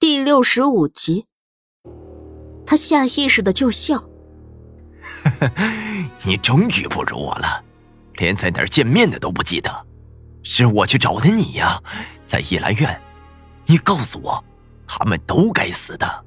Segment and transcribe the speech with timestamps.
[0.00, 1.26] 第六十五集，
[2.64, 4.02] 他下意识的就笑。
[6.24, 7.62] 你终于不如我了，
[8.14, 9.86] 连在哪儿见面的都不记得。
[10.42, 11.78] 是我去找的你呀，
[12.24, 12.98] 在怡兰院。
[13.66, 14.42] 你告诉我，
[14.86, 16.24] 他们都该死的。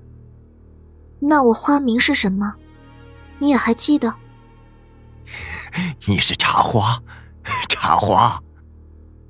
[1.20, 2.54] 那我花名是什么？
[3.40, 4.14] 你也还记得？
[6.06, 7.02] 你是茶花，
[7.68, 8.40] 茶花。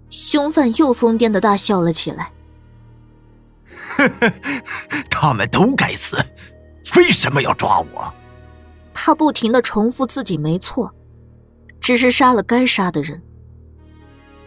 [0.09, 2.33] 凶犯又疯癫的大笑了起来。
[5.09, 6.17] 他们都该死，
[6.95, 8.13] 为什么要抓我？
[8.93, 10.93] 他不停的重复自己没错，
[11.81, 13.21] 只是杀了该杀的人。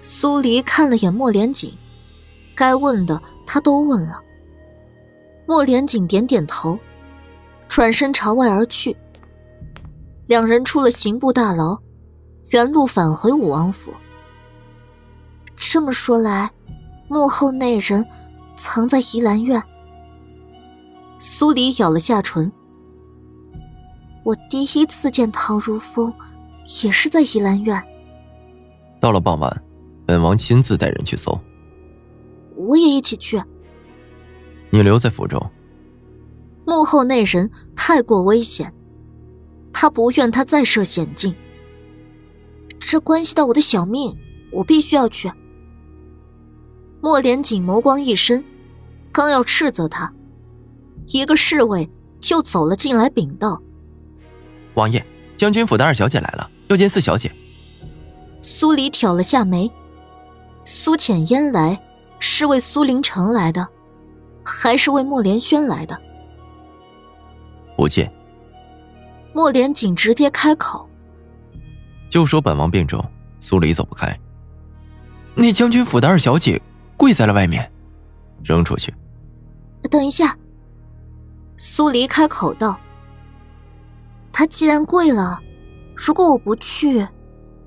[0.01, 1.77] 苏黎看了眼莫连锦，
[2.55, 4.21] 该问的他都问了。
[5.47, 6.79] 莫连锦点点头，
[7.69, 8.97] 转身朝外而去。
[10.27, 11.79] 两人出了刑部大牢，
[12.51, 13.93] 原路返回武王府。
[15.57, 16.51] 这么说来，
[17.09, 18.07] 幕后那人……
[18.57, 19.63] 藏在怡兰院。
[21.19, 22.51] 苏黎咬了下唇。
[24.25, 26.13] 我第一次见唐如风，
[26.83, 27.83] 也是在怡兰院。
[29.01, 29.63] 到了傍晚，
[30.05, 31.39] 本王亲自带人去搜。
[32.55, 33.41] 我也一起去。
[34.71, 35.41] 你留在府中。
[36.67, 38.75] 幕后那人太过危险，
[39.73, 41.35] 他不愿他再设险境。
[42.81, 44.17] 这关系到我的小命，
[44.51, 45.31] 我必须要去。
[47.01, 48.45] 莫连锦眸光一深，
[49.13, 50.13] 刚要斥责他，
[51.09, 51.89] 一个侍卫
[52.21, 53.61] 就走了进来禀道
[54.75, 55.05] ：“王爷，
[55.37, 57.31] 将军府的二小姐来了，要见四小姐。”
[58.41, 59.71] 苏黎挑了下眉
[60.65, 61.81] ：“苏浅烟来，
[62.19, 63.69] 是为苏林城来的，
[64.45, 65.97] 还是为莫连轩来的？”
[67.77, 68.13] 不见。
[69.33, 70.89] 莫连锦直接开口
[72.09, 73.05] ：“就说本王病重，
[73.39, 74.19] 苏黎走不开。
[75.35, 76.61] 那将军府的二小姐。”
[76.97, 77.71] 跪在了外面，
[78.43, 78.95] 扔出去。
[79.91, 80.37] 等一下，
[81.57, 82.79] 苏黎开口道
[84.33, 85.41] ：“他既然跪了，
[85.95, 87.07] 如果我不去，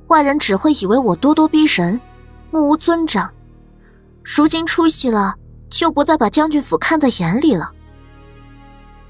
[0.07, 1.99] 坏人只会以为我咄咄逼人，
[2.51, 3.31] 目无尊长。
[4.23, 5.35] 如今出息了，
[5.69, 7.71] 就不再把将军府看在眼里了。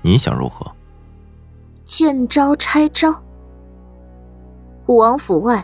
[0.02, 0.70] 你想如何？
[1.86, 3.12] 见招拆招。
[4.88, 5.64] 武王府外，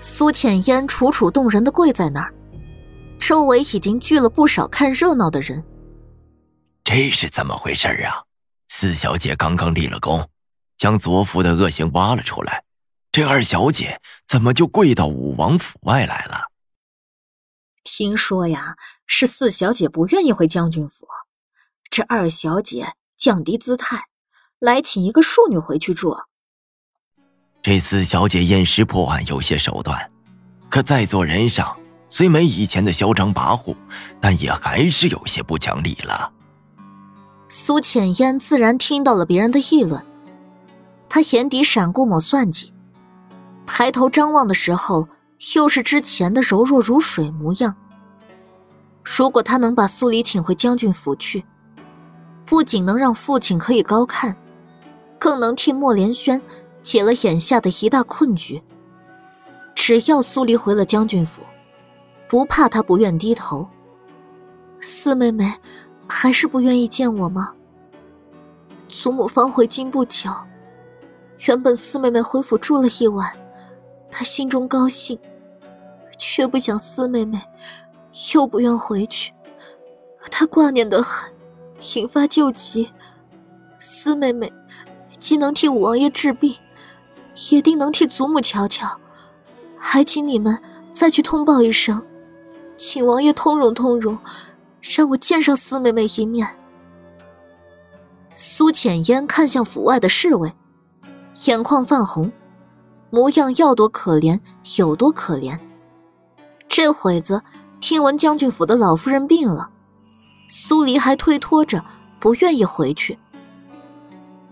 [0.00, 2.34] 苏浅烟楚楚动人的跪在那儿。
[3.18, 5.64] 周围已经聚了不少看热闹的人。
[6.84, 8.24] 这是怎么回事啊？
[8.68, 10.30] 四小姐刚刚立了功，
[10.76, 12.64] 将左府的恶行挖了出来，
[13.12, 16.44] 这二小姐怎么就跪到武王府外来了？
[17.84, 18.76] 听说呀，
[19.06, 21.06] 是四小姐不愿意回将军府，
[21.90, 24.04] 这二小姐降低姿态，
[24.58, 26.16] 来请一个庶女回去住。
[27.60, 30.10] 这四小姐验尸破案有些手段，
[30.70, 31.76] 可在做人上。
[32.08, 33.76] 虽没以前的嚣张跋扈，
[34.20, 36.32] 但也还是有些不讲理了。
[37.48, 40.04] 苏浅烟自然听到了别人的议论，
[41.08, 42.72] 他眼底闪过抹算计，
[43.66, 45.08] 抬头张望的时候，
[45.54, 47.74] 又是之前的柔弱如水模样。
[49.04, 51.44] 如果他能把苏黎请回将军府去，
[52.44, 54.36] 不仅能让父亲可以高看，
[55.18, 56.40] 更能替莫连轩
[56.82, 58.62] 解了眼下的一大困局。
[59.74, 61.40] 只要苏黎回了将军府。
[62.28, 63.66] 不怕他不愿低头。
[64.80, 65.54] 四妹妹
[66.08, 67.54] 还是不愿意见我吗？
[68.88, 70.30] 祖母方回京不久，
[71.46, 73.32] 原本四妹妹回府住了一晚，
[74.10, 75.18] 她心中高兴，
[76.18, 77.40] 却不想四妹妹
[78.34, 79.32] 又不愿回去，
[80.30, 81.32] 她挂念的很，
[81.96, 82.90] 引发旧疾。
[83.78, 84.52] 四妹妹
[85.18, 86.56] 既能替五王爷治病，
[87.50, 88.98] 也定能替祖母瞧瞧，
[89.78, 90.60] 还请你们
[90.90, 92.04] 再去通报一声。
[92.78, 94.16] 请王爷通融通融，
[94.80, 96.48] 让我见上四妹妹一面。
[98.36, 100.54] 苏浅烟看向府外的侍卫，
[101.46, 102.30] 眼眶泛红，
[103.10, 104.40] 模样要多可怜
[104.78, 105.58] 有多可怜。
[106.68, 107.42] 这会子
[107.80, 109.70] 听闻将军府的老夫人病了，
[110.48, 111.84] 苏黎还推脱着
[112.20, 113.18] 不愿意回去。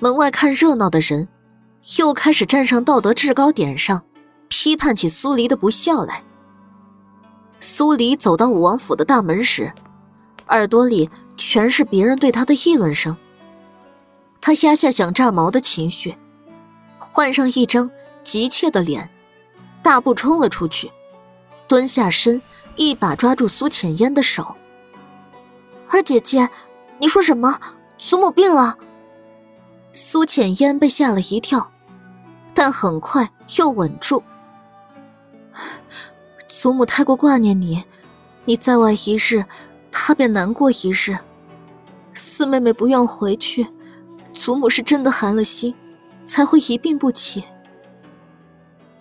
[0.01, 1.29] 门外看热闹的人，
[1.99, 4.03] 又开始站上道德制高点上，
[4.49, 6.25] 批判起苏黎的不孝来。
[7.59, 9.73] 苏黎走到武王府的大门时，
[10.49, 13.17] 耳朵里全是别人对他的议论声。
[14.41, 16.17] 他压下想炸毛的情绪，
[16.99, 17.91] 换上一张
[18.23, 19.11] 急切的脸，
[19.83, 20.91] 大步冲了出去，
[21.67, 22.41] 蹲下身，
[22.77, 24.55] 一把抓住苏浅烟的手
[25.89, 26.49] ：“二姐姐，
[26.99, 27.59] 你说什么？
[27.99, 28.77] 祖母病了？”
[29.93, 31.73] 苏浅烟被吓了一跳，
[32.55, 34.23] 但很快又稳住。
[36.67, 37.85] 祖母太过挂念你，
[38.45, 39.45] 你在外一日，
[39.93, 41.17] 她便难过一日。
[42.13, 43.69] 四妹妹不愿回去，
[44.33, 45.73] 祖母是真的寒了心，
[46.27, 47.45] 才会一病不起。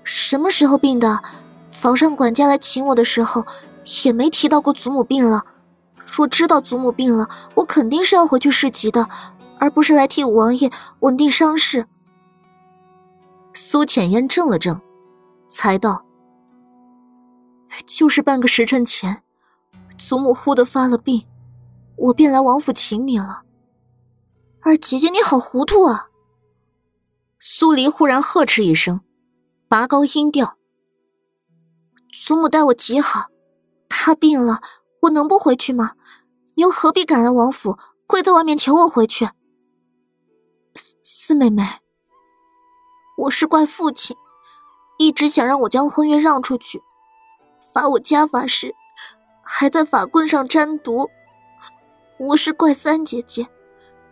[0.04, 1.24] 什么时候病的？
[1.72, 3.44] 早上管家来请我的时候，
[4.06, 5.44] 也没提到过祖母病了。
[6.06, 9.10] 若知道祖母病了，我肯定是要回去市集的，
[9.58, 10.70] 而不是来替五王爷
[11.00, 11.88] 稳定伤势。
[13.56, 14.80] 苏浅烟怔了怔，
[15.50, 16.05] 才道
[17.86, 19.24] ：“就是半个时辰前，
[19.98, 21.28] 祖母忽的发了病。”
[21.98, 23.44] 我便来王府请你了，
[24.60, 26.10] 二姐姐，你好糊涂啊！
[27.40, 29.00] 苏黎忽然呵斥一声，
[29.70, 30.58] 拔高音调
[32.12, 33.30] ：“祖母待我极好，
[33.88, 34.60] 她病了，
[35.04, 35.94] 我能不回去吗？
[36.56, 39.30] 你又何必赶来王府，跪在外面求我回去？”
[40.76, 41.80] 四四妹妹，
[43.20, 44.18] 我是怪父亲，
[44.98, 46.84] 一直想让我将婚约让出去，
[47.76, 48.74] 罚我家法时，
[49.44, 51.10] 还在法棍上沾毒。
[52.18, 53.50] 我是怪三姐姐，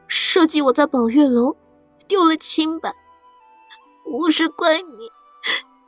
[0.05, 1.55] 设计我在宝月楼
[2.05, 2.93] 丢了清白。
[4.05, 5.09] 我是怪你，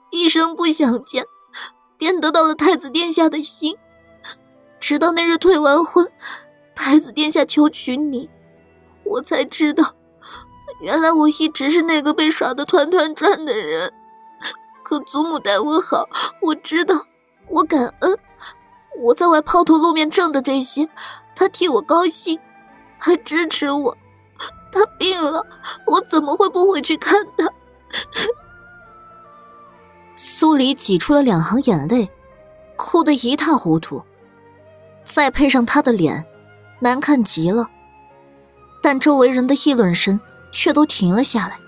[0.10, 1.26] 一生不想见，
[1.98, 3.76] 便得到了太子殿下的心。
[4.80, 6.10] 直到那日退完婚，
[6.74, 8.30] 太子殿下求娶你，
[9.04, 9.96] 我才知道，
[10.80, 13.92] 原来我一直是那个被耍得团团转的人。
[14.82, 16.08] 可祖母待我好，
[16.42, 17.06] 我知道，
[17.50, 18.18] 我感恩。
[19.02, 20.90] 我在外抛头露面挣的这些。
[21.36, 22.40] 他替我高兴，
[22.98, 23.98] 还支持我。
[24.72, 25.46] 他病了，
[25.86, 27.50] 我怎么会不回去看他？
[30.16, 32.10] 苏黎挤出了两行眼泪，
[32.78, 34.02] 哭得一塌糊涂。
[35.04, 36.26] 再配上他的脸，
[36.80, 37.68] 难看极了。
[38.82, 40.20] 但周围人的议论声
[40.54, 41.60] 却都停了下来，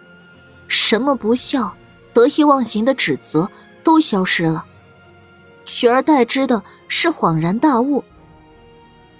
[0.69, 1.75] 什么不孝、
[2.13, 3.49] 得意忘形的指责
[3.83, 4.63] 都消失了，
[5.67, 8.03] 取而代之的是恍然大悟。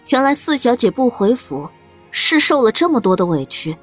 [0.10, 1.70] 原来四小姐不回府，
[2.10, 3.78] 是受了这么多的委屈。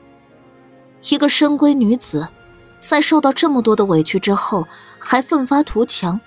[1.10, 2.26] 一个深闺女子，
[2.80, 4.66] 在受到这么多的委屈之后，
[4.98, 6.18] 还奋发图强，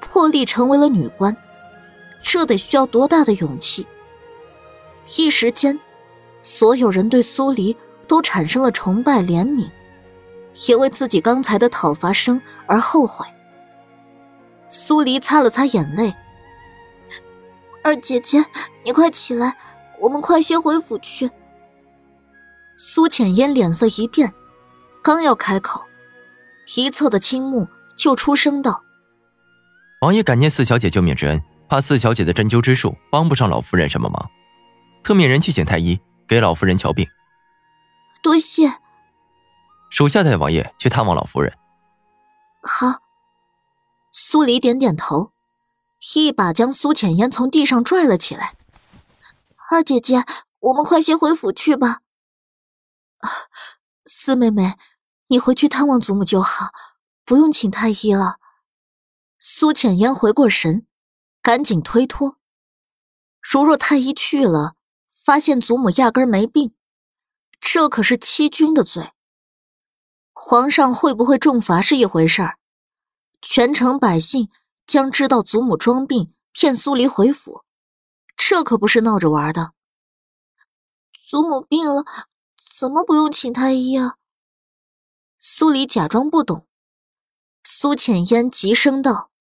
[0.00, 1.34] 破例成为了女官，
[2.20, 3.86] 这得需要多大的勇气？
[5.16, 5.78] 一时间，
[6.42, 7.76] 所有人对苏黎
[8.08, 9.70] 都产生了崇拜怜悯，
[10.66, 13.24] 也为自己刚才的讨伐声而后悔。
[14.68, 16.14] 苏黎擦了擦眼泪。
[17.84, 18.44] 二姐姐，
[18.84, 19.56] 你快起来，
[20.00, 21.30] 我们快些回府去。
[22.76, 24.34] 苏浅烟脸色一变，
[25.02, 25.84] 刚要开口，
[26.76, 28.82] 一侧的青木就出声道
[30.02, 34.30] ：“王爷感念四小姐救命之恩，怕四小姐的针灸之术帮不上老夫人什么忙，
[35.04, 37.08] 特命人去请太医给老夫人瞧病。”
[38.20, 38.72] 多谢。
[39.88, 41.56] 属下带王爷去探望老夫人。
[42.60, 43.05] 好。
[44.18, 45.34] 苏黎点点头。
[46.14, 48.56] 一把将苏浅烟从地上拽了起来。
[49.70, 50.24] 二姐姐，
[50.60, 52.00] 我们快些回府去吧。
[53.18, 53.30] 啊
[54.06, 54.78] 四妹妹，
[55.26, 56.70] 你回去探望祖母就好，
[57.26, 58.38] 不用请太医了。
[59.38, 60.86] 苏浅烟回过神，
[61.42, 62.38] 赶紧推脱。
[63.42, 64.76] 如若太医去了，
[65.12, 66.74] 发现祖母压根没病，
[67.60, 69.12] 这可是欺君的罪。
[70.32, 72.58] 皇上会不会重罚是一回事儿，
[73.48, 74.50] 全城百姓。
[74.86, 77.64] 将知道祖母装病骗苏黎回府，
[78.36, 79.72] 这可不是闹着玩的。
[81.28, 82.04] 祖母病了，
[82.78, 84.14] 怎么不用请太医啊？
[85.36, 86.68] 苏黎假装不懂。
[87.64, 89.32] 苏浅烟急声道：“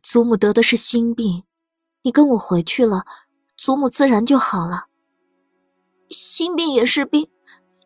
[0.00, 1.42] 祖母得的是心病，
[2.02, 3.04] 你跟我回去了，
[3.56, 4.86] 祖母自然就好了。
[6.08, 7.28] 心病也是病，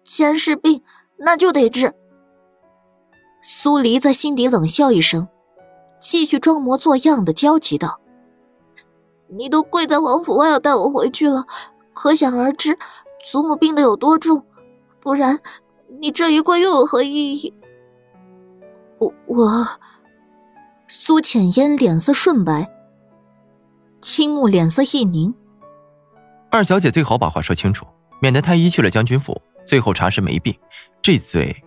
[0.04, 0.84] 既然是病，
[1.16, 1.94] 那就得治。”
[3.48, 5.28] 苏黎在心底冷笑一声。
[6.00, 8.00] 继续装模作样的焦急道
[9.30, 11.46] ：“你都跪在王府外要带我回去了，
[11.94, 12.76] 可想而知
[13.30, 14.44] 祖母病得有多重。
[15.00, 15.38] 不然，
[16.00, 17.54] 你这一跪又有何意义？”
[18.98, 19.68] 我我，
[20.88, 22.68] 苏浅烟脸色瞬白，
[24.02, 25.32] 青木脸色一凝。
[26.50, 27.86] 二小姐最好把话说清楚，
[28.20, 30.52] 免得太医去了将军府，最后查实没病，
[31.00, 31.62] 这罪。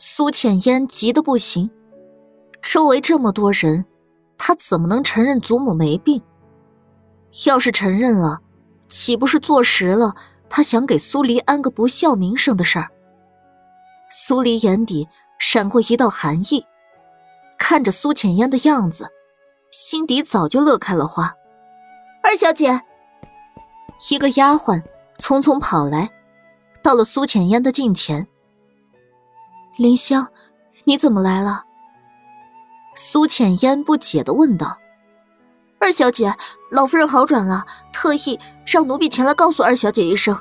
[0.00, 1.68] 苏浅烟急得不行。
[2.62, 3.84] 周围这么多人，
[4.38, 6.22] 他怎么能承认祖母没病？
[7.46, 8.38] 要是承认了，
[8.88, 10.14] 岂不是坐实了
[10.48, 12.88] 他想给苏黎安个不孝名声的事儿？
[14.08, 15.08] 苏黎眼底
[15.40, 16.64] 闪过一道寒意，
[17.58, 19.08] 看着苏浅烟的样子，
[19.72, 21.34] 心底早就乐开了花。
[22.22, 22.82] 二小姐，
[24.12, 24.80] 一个丫鬟
[25.18, 26.08] 匆匆跑来，
[26.84, 28.27] 到了苏浅烟的近前。
[29.78, 30.26] 林香，
[30.82, 31.62] 你怎么来了？
[32.96, 34.76] 苏浅烟不解的问道
[35.78, 36.34] ：“二小姐，
[36.72, 40.36] 老夫人好转了，特意让奴婢前来告诉二小姐一声，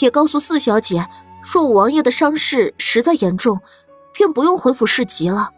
[0.00, 1.08] 也告诉四小姐，
[1.44, 3.60] 若五王爷的伤势实在严重，
[4.12, 5.50] 便不用回府侍疾了。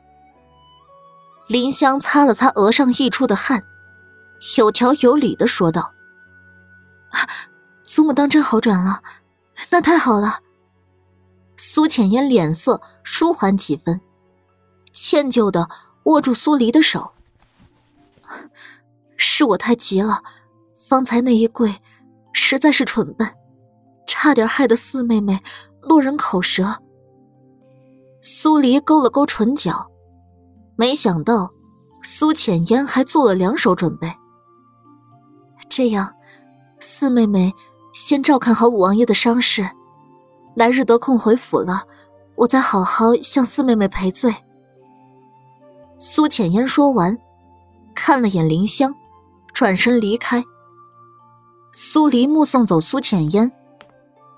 [1.49, 3.65] 林香擦了擦额上溢出的汗，
[4.59, 5.95] 有条有理的说道
[7.83, 9.01] ：“祖母当真好转了，
[9.71, 10.41] 那太好了。”
[11.57, 14.01] 苏浅烟脸色舒缓几分，
[14.93, 15.69] 歉疚的
[16.05, 17.13] 握住苏黎的手。
[19.17, 20.23] 是我太急了，
[20.75, 21.81] 方才那一跪，
[22.33, 23.35] 实在是蠢笨，
[24.07, 25.43] 差点害得四妹妹
[25.81, 26.83] 落人口舌。
[28.21, 29.91] 苏黎勾了勾唇角，
[30.77, 31.51] 没想到
[32.03, 34.13] 苏浅烟还做了两手准备。
[35.69, 36.15] 这样，
[36.81, 37.55] 四妹妹
[37.95, 39.71] 先照看好五王爷的伤势。
[40.57, 41.87] 来日得空回府了，
[42.35, 44.35] 我再好好向四妹妹赔罪。
[45.99, 47.19] 苏浅烟说完，
[47.95, 48.95] 看了眼林香，
[49.53, 50.43] 转身离开。
[51.75, 53.53] 苏黎目送走苏浅烟，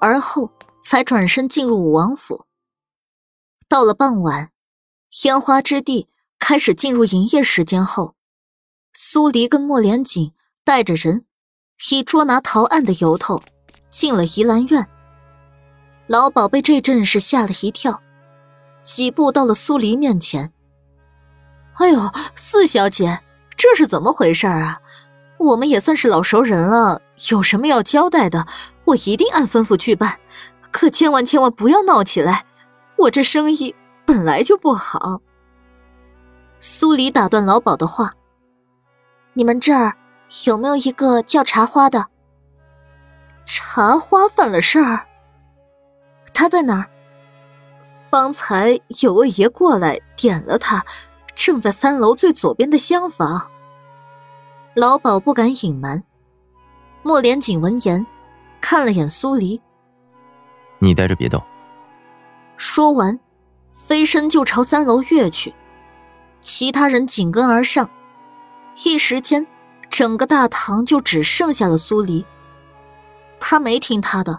[0.00, 0.50] 而后
[0.82, 2.46] 才转身进入武王府。
[3.68, 4.50] 到了傍晚，
[5.22, 6.08] 烟花之地
[6.40, 8.16] 开始进入营业时间后，
[8.92, 10.32] 苏黎跟莫连锦
[10.64, 11.25] 带着人，
[11.92, 13.40] 以捉拿逃案的由头，
[13.88, 14.84] 进了怡兰院。
[16.08, 18.02] 老鸨被这阵势吓了一跳，
[18.82, 20.52] 几步到了苏黎面前。
[21.76, 23.20] “哎呦，四小姐，
[23.56, 24.80] 这是怎么回事啊？
[25.36, 28.46] 我们也算是老熟人了，有什么要交代的，
[28.86, 30.18] 我一定按吩咐去办。
[30.70, 32.46] 可千万千万不要闹起来，
[32.96, 33.74] 我这生意
[34.06, 35.20] 本来就不好。”
[36.58, 38.14] 苏黎打断老鸨的话
[39.34, 39.94] ：“你们这儿
[40.46, 42.06] 有没有一个叫茶花的？
[43.44, 45.04] 茶花犯了事儿？”
[46.38, 46.88] 他在哪儿？
[48.09, 50.85] 方才有位爷过来点了他，
[51.35, 53.50] 正在三楼最左边的厢房。
[54.75, 56.04] 老鸨不敢隐瞒。
[57.02, 58.07] 莫连锦闻言，
[58.61, 59.61] 看了眼苏黎
[60.78, 61.42] ：“你待着别动。”
[62.57, 63.18] 说完，
[63.73, 65.52] 飞身就朝三楼跃去，
[66.40, 67.90] 其他人紧跟而上。
[68.85, 69.45] 一时间，
[69.90, 72.25] 整个大堂就只剩下了苏黎。
[73.40, 74.38] 他没听他的，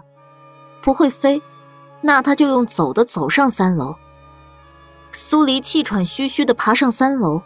[0.80, 1.42] 不会飞。
[2.02, 3.94] 那他就用走的走上三楼。
[5.12, 7.42] 苏黎气喘吁吁的爬上三楼，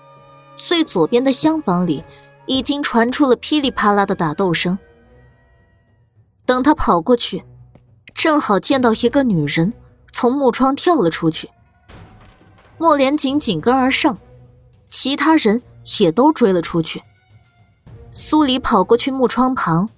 [0.56, 2.04] 最左边的厢房里
[2.46, 4.78] 已经传出了噼里啪啦的打斗声。
[6.44, 7.42] 等他跑过去，
[8.14, 9.72] 正好见到一个女人
[10.12, 11.48] 从木窗跳了出去。
[12.76, 14.18] 莫连锦紧跟而上，
[14.90, 15.62] 其他人
[16.00, 17.02] 也都追了出去。
[18.10, 19.88] 苏黎跑过去木窗旁，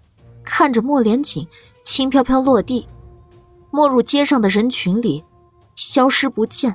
[0.45, 1.49] 看着莫连锦
[1.85, 2.87] 轻飘飘落地。
[3.77, 5.23] 没入街上的人群里，
[5.75, 6.75] 消失不见。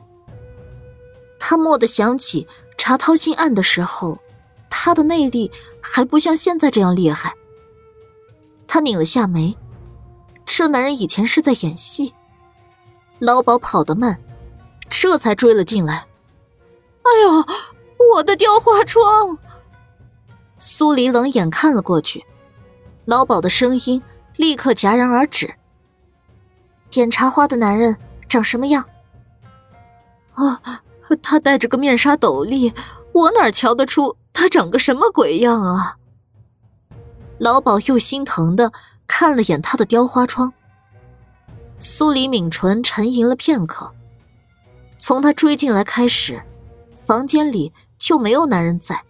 [1.40, 4.20] 他蓦地想起查掏心案的时候，
[4.70, 7.34] 他的内力还不像现在这样厉害。
[8.68, 9.58] 他拧了下眉，
[10.46, 12.14] 这男人以前是在演戏。
[13.18, 14.22] 老鸨跑得慢，
[14.88, 16.06] 这才追了进来。
[17.02, 17.46] 哎呦，
[18.14, 19.40] 我的雕花窗！
[20.60, 22.24] 苏黎冷眼看了过去，
[23.06, 24.04] 老鸨的声音
[24.36, 25.56] 立刻戛然而止。
[26.92, 28.86] 点茶花的男人长什么样？
[30.34, 30.62] 啊，
[31.24, 32.74] 他戴着个面纱斗笠，
[33.14, 35.98] 我哪瞧得出他长个什么鬼样啊？
[37.40, 38.72] 老鸨又心疼的
[39.08, 40.54] 看了眼他的雕花窗。
[41.80, 43.92] 苏黎抿唇沉吟了片刻。
[45.00, 46.44] 从他追进来开始，
[47.04, 49.02] 房间里就没有男人在。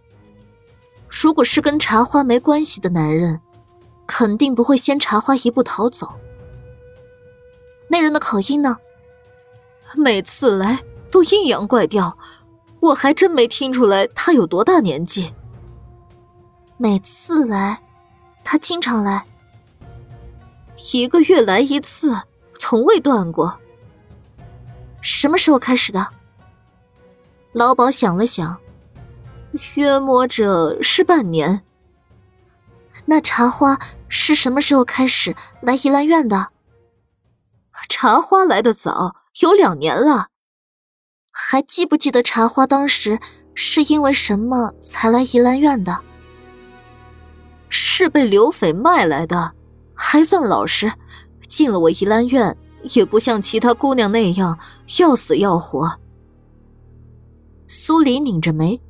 [1.09, 3.41] 如果是跟茶花没关系的男人，
[4.07, 6.13] 肯定不会先茶花一步逃走。
[7.91, 8.77] 那人的口音呢？
[9.98, 10.79] 每次来
[11.12, 12.17] 都阴阳怪调，
[12.79, 15.33] 我还真没听出来他有多大年纪。
[16.77, 17.81] 每次来，
[18.45, 19.25] 他经常来，
[20.93, 22.17] 一个月来一次，
[22.57, 23.60] 从未断过。
[25.01, 26.07] 什么时候开始的？
[27.51, 28.57] 老鸨想了想，
[29.75, 31.62] 约摸着是半年。
[33.03, 36.48] 那茶花是什么时候开始来怡兰院的？
[37.89, 40.27] 茶花来的早，有两年了。
[41.31, 43.19] 还记不记得茶花当时
[43.55, 46.01] 是因为什么才来怡兰院的？
[47.69, 49.53] 是被刘匪卖来的，
[49.93, 50.91] 还算老实。
[51.47, 52.57] 进了我怡兰院，
[52.93, 54.57] 也不像其他姑娘那样
[55.00, 56.00] 要死要活。
[57.67, 58.81] 苏黎拧着眉：“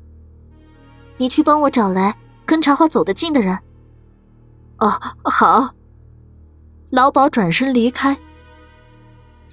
[1.18, 3.58] 你去帮我找来跟茶花走得近的人。”
[4.78, 4.88] 哦，
[5.24, 5.74] 好。
[6.90, 8.16] 老鸨转身离开。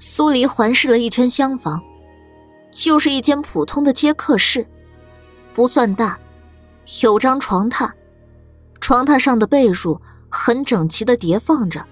[0.01, 1.84] 苏黎环视了一圈厢房，
[2.72, 4.65] 就是一间普通的接客室，
[5.53, 6.18] 不算大，
[7.01, 7.91] 有张床榻，
[8.79, 11.86] 床榻上的被褥很整齐的叠放着，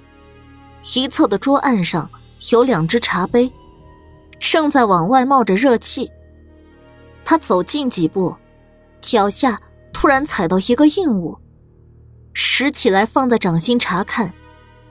[0.96, 2.10] 一侧的桌案上
[2.54, 3.52] 有两只茶杯，
[4.40, 6.10] 正在往外冒着热气。
[7.26, 8.34] 他走近几步，
[9.02, 9.60] 脚下
[9.92, 11.38] 突然踩到一个硬物，
[12.32, 14.34] 拾起来放在掌心查看，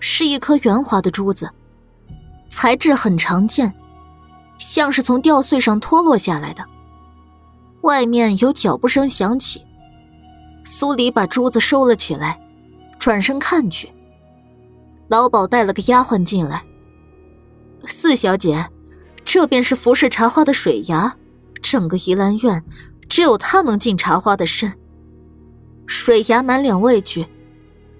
[0.00, 1.50] 是一颗圆滑的珠子，
[2.48, 3.74] 材质很常见，
[4.58, 6.64] 像是从吊穗上脱落下来的。
[7.82, 9.64] 外面有脚步声响起。
[10.64, 12.40] 苏黎把珠子收了起来，
[12.98, 13.92] 转身看去。
[15.08, 16.64] 老鸨带了个丫鬟进来。
[17.86, 18.68] 四小姐，
[19.24, 21.14] 这便是服侍茶花的水牙，
[21.62, 22.64] 整个怡兰院
[23.08, 24.76] 只有她能进茶花的身。
[25.86, 27.24] 水牙满脸畏惧，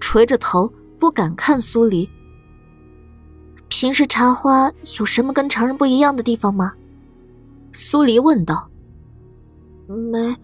[0.01, 2.09] 垂着头不敢看苏黎。
[3.69, 6.73] 平时茶花有什么跟常人不一样的地方吗？
[7.71, 8.67] 苏黎问道。
[9.87, 10.35] 没，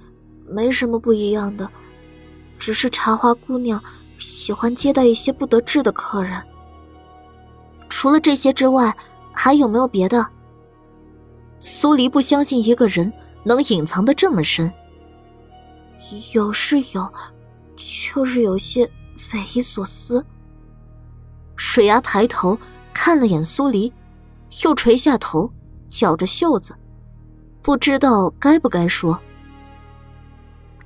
[0.47, 1.69] 没什么不一样的。
[2.59, 3.81] 只是茶花姑娘
[4.19, 6.41] 喜欢接待一些不得志的客人。
[7.89, 8.95] 除了这些之外，
[9.31, 10.25] 还有没有别的？
[11.59, 13.11] 苏黎不相信一个人
[13.43, 14.71] 能隐藏的这么深。
[16.33, 17.11] 有是有，
[17.75, 20.23] 就是有些匪夷所思。
[21.55, 22.57] 水牙抬头
[22.93, 23.91] 看了眼苏黎，
[24.63, 25.51] 又垂下头，
[25.89, 26.75] 绞着袖子，
[27.61, 29.19] 不知道该不该说。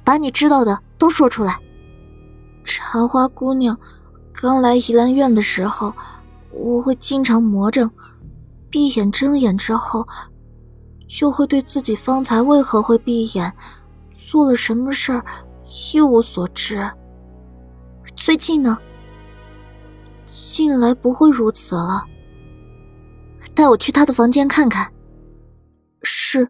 [0.04, 1.60] 把你知道的都说出来。
[2.64, 3.78] 茶花姑娘
[4.34, 5.94] 刚来怡兰院的时候，
[6.52, 7.90] 我会经常魔怔，
[8.70, 10.08] 闭眼睁眼之后，
[11.08, 13.54] 就会对自己方才为何会闭眼，
[14.14, 15.24] 做了什么事儿
[15.94, 16.90] 一无所知。
[18.16, 18.78] 最近呢？
[20.46, 22.06] 近来不会如此了。
[23.56, 24.92] 带我去他的房间看看。
[26.04, 26.48] 是。